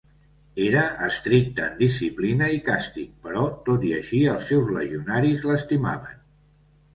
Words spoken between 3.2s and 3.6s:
però